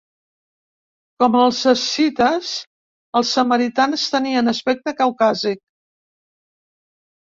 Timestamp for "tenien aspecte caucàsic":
4.17-5.67